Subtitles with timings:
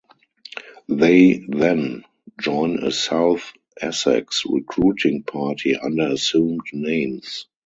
[0.89, 2.05] They then
[2.41, 7.45] join a South Essex recruiting party under assumed names.